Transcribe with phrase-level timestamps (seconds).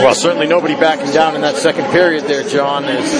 [0.00, 3.12] Well, certainly nobody backing down in that second period there, John, as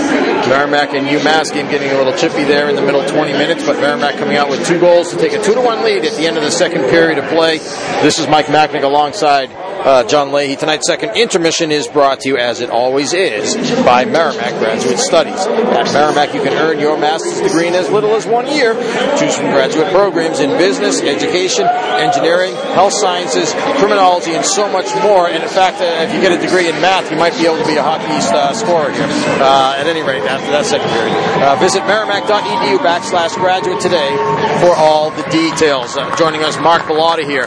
[0.48, 3.76] Merrimack and UMass game getting a little chippy there in the middle 20 minutes, but
[3.80, 6.26] Merrimack coming out with two goals to take a 2 to 1 lead at the
[6.26, 7.58] end of the second period of play.
[8.02, 10.56] This is Mike Machnik alongside uh, John Leahy.
[10.56, 15.46] Tonight's second intermission is brought to you, as it always is, by Merrimack Graduate Studies.
[15.46, 18.74] At Merrimack, you can earn your master's degree in as little as one year.
[19.18, 25.28] Choose from graduate programs in business, education, engineering, health sciences, criminology, and so much more.
[25.28, 27.58] And in fact, uh, if you get a degree in math, you might be able
[27.58, 29.08] to be a hockey uh, scorer here.
[29.40, 34.10] Uh, at any rate, after that second period, uh, visit merrimack.edu backslash graduate today
[34.60, 35.96] for all the details.
[35.96, 37.46] Uh, joining us, Mark Bellotta here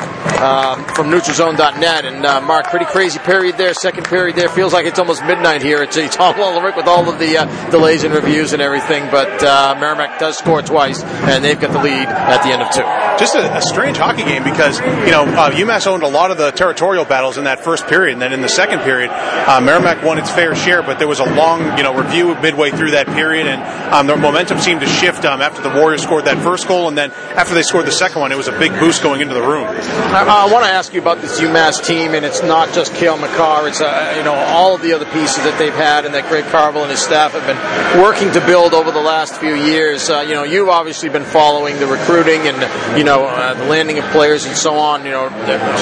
[0.94, 2.06] from NeutralZone.net.
[2.06, 3.74] And uh, Mark, pretty crazy period there.
[3.74, 5.84] Second period there feels like it's almost midnight here.
[5.84, 9.10] It's, it's all Ulrich with all of the uh, delays and reviews and everything.
[9.12, 12.72] But uh, Merrimack does score twice, and they've got the lead at the end of
[12.72, 12.84] two.
[13.20, 16.38] Just a, a strange hockey game because you know uh, UMass owned a lot of
[16.38, 20.04] the territorial battles in that first period, and then in the second period, uh, Merrimack
[20.04, 20.82] won its fair share.
[20.82, 23.62] But there was a long you know review midway through that period, and
[23.94, 26.98] um, the momentum seemed to shift um, after the Warriors scored that first goal, and
[26.98, 29.42] then after they scored the second one, it was a big boost going into the
[29.42, 29.66] room.
[29.66, 33.18] I, I want to ask you about this UMass team, and it's not just Cale
[33.18, 33.68] Makar.
[33.68, 36.46] It's uh, you know all of the other pieces that they've had, and that Greg
[36.46, 40.10] Carvel and his staff have been working to build over the last few years.
[40.10, 42.58] Uh, you know, you've obviously been following the recruiting and
[42.98, 45.06] you know uh, the landing of players and so on.
[45.06, 45.30] You know,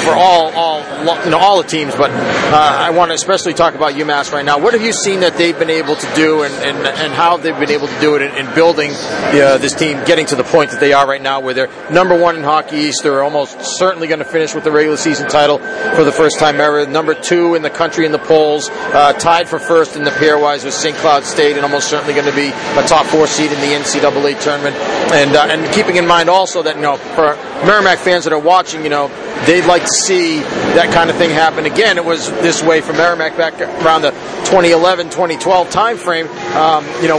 [0.03, 3.75] for all all you know all the teams, but uh, I want to especially talk
[3.75, 4.59] about UMass right now.
[4.59, 7.57] What have you seen that they've been able to do, and and, and how they've
[7.57, 10.71] been able to do it in, in building uh, this team, getting to the point
[10.71, 13.03] that they are right now, where they're number one in Hockey East.
[13.03, 15.57] They're almost certainly going to finish with the regular season title
[15.95, 16.86] for the first time ever.
[16.86, 20.64] Number two in the country in the polls, uh, tied for first in the pairwise
[20.64, 20.95] with St.
[20.97, 24.39] Cloud State, and almost certainly going to be a top four seed in the NCAA
[24.39, 24.75] tournament.
[25.11, 27.33] And uh, and keeping in mind also that you know for
[27.66, 29.08] Merrimack fans that are watching, you know
[29.47, 30.42] they'd like to see
[30.77, 31.97] that kind of thing happen again.
[31.97, 34.11] It was this way for Merrimack back around the
[34.45, 36.27] 2011-2012 timeframe.
[36.55, 37.17] Um, you know,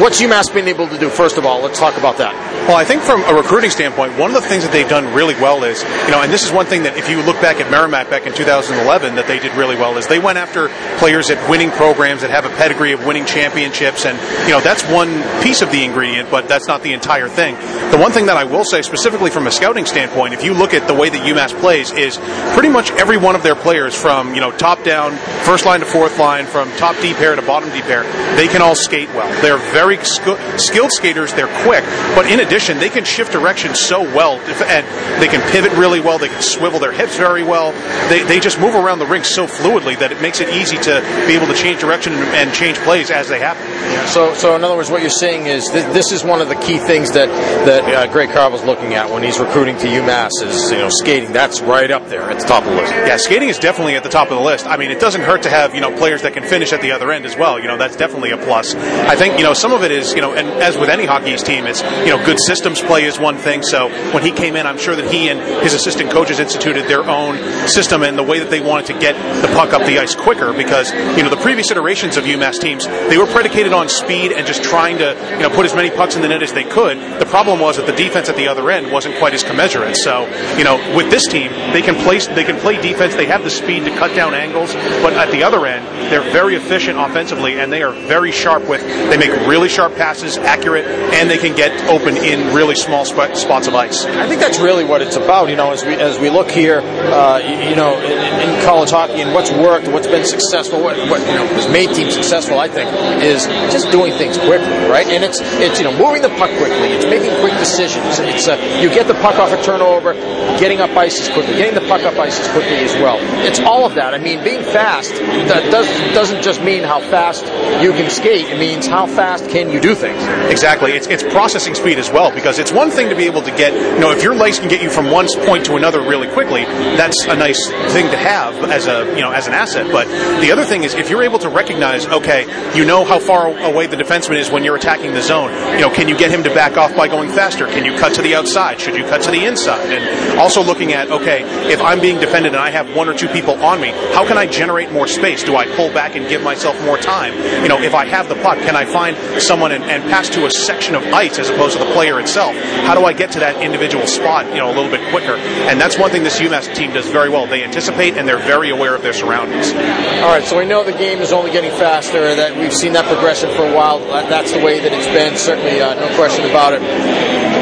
[0.00, 1.08] what's UMass been able to do?
[1.08, 2.34] First of all, let's talk about that.
[2.68, 5.34] Well, I think from a recruiting standpoint, one of the things that they've done really
[5.34, 7.70] well is, you know, and this is one thing that if you look back at
[7.70, 10.68] Merrimack back in 2011 that they did really well is they went after
[10.98, 14.82] players at winning programs that have a pedigree of winning championships, and you know that's
[14.90, 17.54] one piece of the ingredient, but that's not the entire thing.
[17.90, 20.74] The one thing that I will say specifically from a scouting standpoint, if you look
[20.74, 22.18] at the way that UMass plays, is
[22.52, 25.86] pretty much every one of their players from you know top down, first line to
[25.86, 28.02] fourth line, from top D pair to bottom D pair,
[28.36, 29.28] they can all skate well.
[29.40, 31.32] They're very sk- skilled skaters.
[31.32, 31.84] They're quick,
[32.14, 34.86] but in addition, they can shift direction so well, and
[35.22, 36.18] they can pivot really well.
[36.18, 37.72] They can swivel their hips very well.
[38.08, 41.00] They, they just move around the rink so fluidly that it makes it easy to
[41.26, 43.66] be able to change direction and change plays as they happen.
[44.08, 46.54] So, so in other words, what you're saying is th- this is one of the
[46.56, 47.28] key things that
[47.66, 51.32] that uh, Greg Carvel's looking at when he's recruiting to UMass is you know skating.
[51.32, 52.92] That's right up there at the top of the list.
[52.92, 54.66] Yeah, skating is definitely at the top of the list.
[54.66, 56.92] I mean, it doesn't hurt to have you know players that can finish at the
[56.92, 57.58] other end as well.
[57.60, 58.74] You know, that's definitely a plus.
[58.74, 61.42] I think you know some of it is you know, and as with any hockey's
[61.42, 63.62] team, it's you know good systems play is one thing.
[63.62, 67.04] So when he came in, I'm sure that he and his assistant coaches instituted their
[67.04, 70.14] own system and the way that they wanted to get the puck up the ice
[70.14, 74.32] quicker because you know the previous iterations of UMass teams they were predicated on speed
[74.32, 76.64] and just trying to you know put as many pucks in the net as they
[76.64, 76.98] could.
[77.20, 79.96] The problem was that the defense at the other end wasn't quite as commensurate.
[79.96, 83.14] So you know with this team they can play they can play defense.
[83.14, 86.56] They have the speed to cut down angles, but at the other end they're very
[86.56, 91.30] efficient offensively and they are very sharp with they make really sharp passes, accurate, and
[91.30, 94.04] they can get open in really small sp- spots of ice.
[94.04, 95.48] I think that's really what it's about.
[95.48, 99.20] You know, as we as we look here, uh, you, know, in, in, college hockey
[99.20, 102.58] and what's worked, what's been successful, what, what you know has made teams successful.
[102.58, 102.90] I think
[103.22, 105.06] is just doing things quickly, right?
[105.06, 106.92] And it's it's you know moving the puck quickly.
[106.98, 108.18] It's making quick decisions.
[108.18, 110.14] It's uh, you get the puck off a turnover,
[110.58, 113.18] getting up ice as quickly, getting puck up ice as quickly as well.
[113.46, 114.14] It's all of that.
[114.14, 117.44] I mean, being fast that does doesn't just mean how fast
[117.82, 118.46] you can skate.
[118.46, 120.22] It means how fast can you do things.
[120.50, 120.92] Exactly.
[120.92, 123.72] It's it's processing speed as well because it's one thing to be able to get
[123.72, 126.64] you know if your legs can get you from one point to another really quickly,
[126.96, 129.90] that's a nice thing to have as a you know as an asset.
[129.90, 130.06] But
[130.40, 132.46] the other thing is if you're able to recognize, okay,
[132.76, 135.50] you know how far away the defenseman is when you're attacking the zone.
[135.74, 137.66] You know, can you get him to back off by going faster?
[137.66, 138.80] Can you cut to the outside?
[138.80, 139.92] Should you cut to the inside?
[139.92, 143.28] And also looking at, okay, if I'm being defended and I have one or two
[143.28, 145.42] people on me, how can I generate more space?
[145.44, 147.34] Do I pull back and give myself more time?
[147.62, 150.46] You know, if I have the puck, can I find someone and, and pass to
[150.46, 152.54] a section of ice as opposed to the player itself?
[152.86, 155.34] How do I get to that individual spot, you know, a little bit quicker?
[155.34, 157.46] And that's one thing this UMass team does very well.
[157.46, 159.72] They anticipate and they're very aware of their surroundings.
[159.72, 162.34] All right, so we know the game is only getting faster.
[162.34, 163.98] That we've seen that progression for a while.
[164.00, 165.36] That's the way that it's been.
[165.36, 167.57] Certainly, uh, no question about it.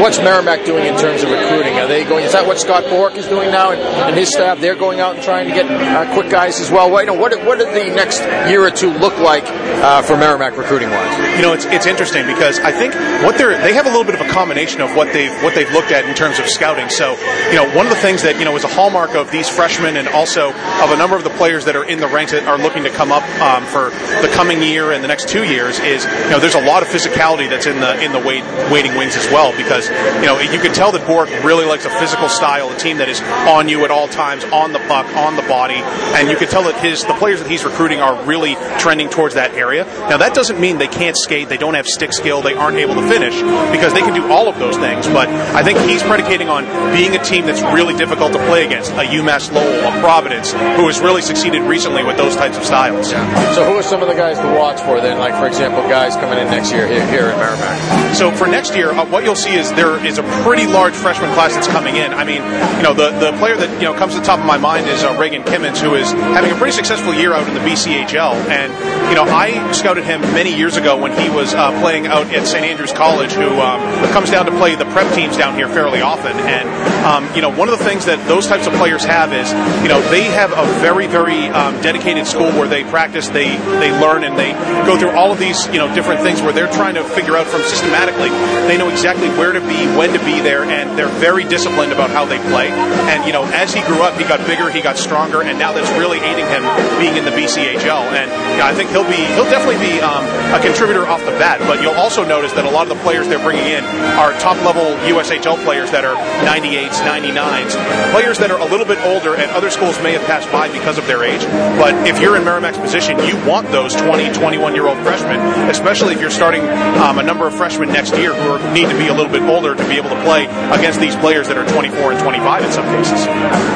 [0.00, 1.74] What's Merrimack doing in terms of recruiting?
[1.78, 2.24] Are they going?
[2.24, 4.60] Is that what Scott Borek is doing now, and, and his staff?
[4.60, 6.90] They're going out and trying to get uh, quick guys as well.
[6.90, 8.20] What, you know, what, what did the next
[8.50, 11.36] year or two look like uh, for Merrimack recruiting wise?
[11.36, 12.94] You know, it's it's interesting because I think
[13.24, 15.70] what they're they have a little bit of a combination of what they've what they've
[15.72, 16.90] looked at in terms of scouting.
[16.90, 17.16] So,
[17.48, 19.96] you know, one of the things that you know is a hallmark of these freshmen
[19.96, 22.58] and also of a number of the players that are in the ranks that are
[22.58, 23.90] looking to come up um, for
[24.20, 26.88] the coming year and the next two years is you know there's a lot of
[26.88, 30.60] physicality that's in the in the weight, waiting wings as well because you know you
[30.60, 33.84] can tell that Borek really likes a physical style, a team that is on you
[33.84, 35.80] at all times, on the puck, on the body,
[36.14, 39.34] and you can tell that his the players that he's recruiting are really trending towards
[39.34, 39.84] that area.
[40.08, 42.94] Now that doesn't mean they can't skate, they don't have stick skill, they aren't able
[42.94, 43.34] to finish
[43.72, 45.06] because they can do all of those things.
[45.06, 48.92] But I think he's predicating on being a team that's really difficult to play against,
[48.92, 53.12] a UMass Lowell, a Providence, who has really succeeded recently with those types of styles.
[53.12, 53.54] Yeah.
[53.54, 55.18] So who are some of the guys to watch for then?
[55.18, 58.14] Like for example, guys coming in next year here, here at Merrimack.
[58.14, 61.32] So for next year, uh, what you'll see is there is a pretty large freshman
[61.34, 62.12] class that's coming in.
[62.12, 62.42] I mean,
[62.76, 64.88] you know, the, the player that you know comes to the top of my mind
[64.88, 68.34] is uh, Regan Kimens, who is having a pretty successful year out in the BCHL.
[68.48, 68.72] And
[69.10, 72.46] you know, I scouted him many years ago when he was uh, playing out at
[72.46, 73.80] St Andrews College, who um,
[74.10, 76.32] comes down to play the prep teams down here fairly often.
[76.32, 76.68] And
[77.04, 79.52] um, you know, one of the things that those types of players have is,
[79.82, 83.92] you know, they have a very, very um, dedicated school where they practice, they they
[84.00, 84.52] learn, and they
[84.88, 87.46] go through all of these, you know, different things where they're trying to figure out
[87.46, 88.30] from systematically.
[88.66, 92.10] They know exactly where to be, when to be there, and they're very disciplined about
[92.10, 92.70] how they play.
[92.70, 95.72] And you know, as he grew up, he got bigger, he got stronger, and now
[95.72, 96.62] that's really aiding him
[96.98, 98.12] being in the BCHL.
[98.14, 98.30] And
[98.62, 100.24] I think he'll be he'll definitely be um,
[100.54, 101.58] a contributor off the bat.
[101.60, 103.84] But you'll also notice that a lot of the players they're bringing in
[104.16, 106.16] are top level USHL players that are
[106.46, 107.74] 98s, 99s,
[108.12, 110.98] players that are a little bit older, and other schools may have passed by because
[110.98, 111.42] of their age.
[111.78, 115.40] But if you're in Merrimack's position, you want those 20, 21 year old freshmen,
[115.70, 116.62] especially if you're starting
[117.02, 119.42] um, a number of freshmen next year who are, need to be a little bit
[119.42, 120.44] older to be able to play
[120.76, 123.24] against these players that are 24 and 25 in some cases.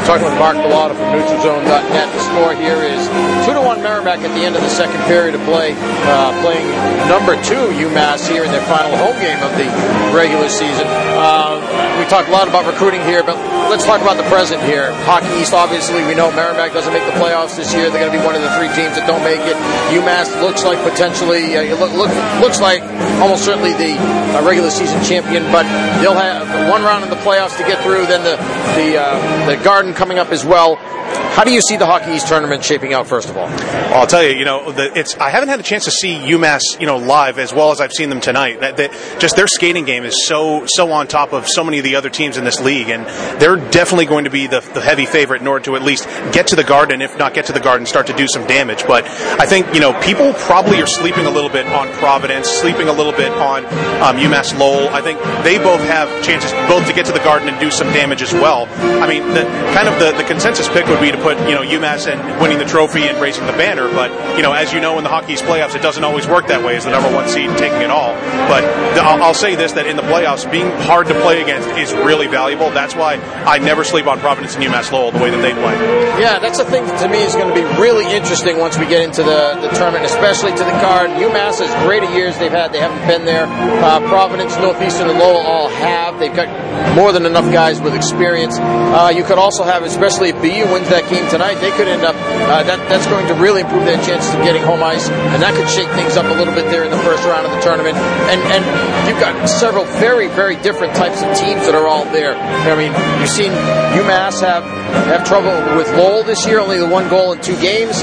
[0.04, 2.08] Talking with Mark Bellotta from NeutralZone.net.
[2.12, 3.00] The score here is
[3.48, 6.68] two to one Merrimack at the end of the second period of play, uh, playing
[7.08, 9.66] number two UMass here in their final home game of the
[10.12, 10.84] regular season.
[10.86, 11.56] Uh,
[11.98, 13.36] we talked a lot about recruiting here, but
[13.70, 14.92] let's talk about the present here.
[15.06, 17.88] Hockey East, obviously, we know Merrimack doesn't make the playoffs this year.
[17.88, 19.54] They're going to be one of the three teams that don't make it.
[19.94, 22.10] UMass looks like potentially, uh, look, look,
[22.42, 22.82] looks like
[23.22, 25.62] almost certainly the uh, regular season champion, but
[26.02, 28.10] they'll have one round in the playoffs to get through.
[28.10, 28.34] Then the
[28.74, 30.74] the uh, the Garden coming up as well.
[31.10, 33.06] How do you see the Hockey East tournament shaping out?
[33.06, 35.62] First of all, well, I'll tell you, you know, the, it's I haven't had a
[35.62, 38.60] chance to see UMass, you know, live as well as I've seen them tonight.
[38.60, 41.84] That, that, just their skating game is so so on top of so many of
[41.84, 43.06] the other teams in this league, and
[43.40, 46.48] they're definitely going to be the, the heavy favorite in order to at least get
[46.48, 48.86] to the Garden, if not get to the Garden, start to do some damage.
[48.86, 52.88] But I think you know people probably are sleeping a little bit on Providence, sleeping
[52.88, 53.64] a little bit on
[54.02, 54.88] um, UMass Lowell.
[54.90, 57.88] I think they both have chances both to get to the Garden and do some
[57.88, 58.66] damage as well.
[59.02, 61.62] I mean, the kind of the, the consensus pick would be to put you know
[61.62, 63.88] UMass and winning the trophy and raising the banner.
[63.88, 66.46] But you know, as you know, in the Hockey East playoffs, it doesn't always work
[66.48, 66.76] that way.
[66.76, 68.14] As the number one seed taking it all.
[68.48, 68.62] But
[68.94, 71.92] the, I'll, I'll say this: that in the playoffs, being hard to play against is
[71.92, 72.70] really valuable.
[72.70, 73.16] That's why
[73.46, 75.74] I never sleep on Providence and UMass Lowell the way that they play.
[76.20, 79.02] Yeah, that's the thing to me is going to be really interesting once we get
[79.02, 81.10] into the, the tournament, especially to the card.
[81.10, 83.46] UMass, as great years they've had, they haven't been there.
[83.46, 86.18] Uh, Providence, Northeastern, and Lowell all have.
[86.18, 86.48] They've got
[86.94, 88.58] more than enough guys with experience.
[88.58, 92.02] Uh, you could also have, especially if BU wins that game tonight, they could end
[92.02, 92.14] up.
[92.14, 95.54] Uh, that that's going to really improve their chances of getting home ice, and that
[95.54, 97.96] could shake things up a little bit there in the first round of the tournament.
[97.96, 98.62] And and
[99.06, 102.34] you've got several very very different types of teams that are all there.
[102.34, 103.52] I mean, you've seen
[103.96, 104.64] UMass have
[105.10, 108.02] have trouble with Lowell this year, only the one goal in two games.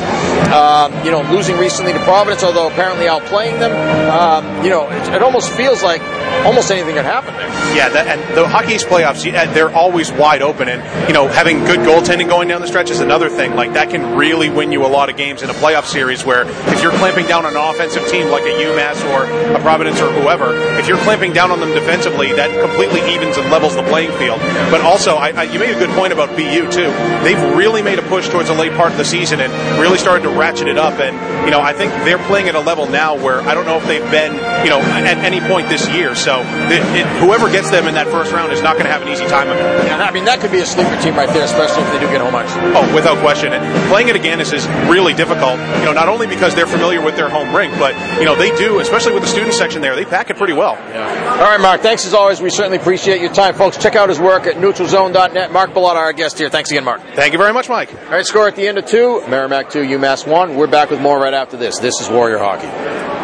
[0.52, 3.72] Um, you know, losing recently to Providence, although apparently outplaying them.
[4.10, 6.02] Um, you know, it, it, almost feels like
[6.46, 7.48] almost anything could happen there.
[7.76, 11.60] Yeah, that, and the Hockey East playoffs, they're always wide open, and you know, having
[11.60, 13.56] good goaltending going down the stretch is another thing.
[13.56, 16.26] Like that can really win you a lot of games in a playoff series.
[16.26, 20.00] Where if you're clamping down on an offensive team like a UMass or a Providence
[20.00, 23.84] or whoever, if you're clamping down on them defensively, that completely evens and levels the
[23.84, 24.40] playing field.
[24.72, 26.92] But also, I, I, you made a good point about BU too.
[27.24, 30.24] They've really made a push towards the late part of the season and really started
[30.24, 31.00] to ratchet it up.
[31.00, 33.78] And you know, I think they're playing at a level now where I don't know
[33.78, 36.16] if they've been, you know, at any point this year.
[36.18, 36.42] So
[36.74, 39.10] it, it, whoever gets them in that first round is not going to have an
[39.10, 39.86] easy time of it.
[39.86, 42.08] Yeah, I mean, that could be a sleeper team right there, especially if they do
[42.12, 42.50] get home ice.
[42.76, 43.54] Oh, without question.
[43.54, 45.60] And playing at Agganis is really difficult.
[45.80, 48.56] You know, not only because they're familiar with their home rink, but you know they
[48.58, 50.74] do, especially with the student section there, they pack it pretty well.
[50.90, 51.40] Yeah.
[51.40, 51.82] All right, Mark.
[51.82, 52.42] Thanks as always.
[52.42, 53.78] We certainly appreciate your time, folks.
[53.78, 55.52] Check out his work at NeutralZone.net.
[55.52, 56.50] Mark Bellotta, our guest here.
[56.50, 57.02] Thanks again, Mark.
[57.14, 57.94] Thank you very much, Mike.
[57.94, 59.22] All right, score at the end of two.
[59.28, 60.56] Merrimack two, UMass one.
[60.56, 61.80] We're back with more right after this.
[61.80, 63.17] This is Warrior Hockey.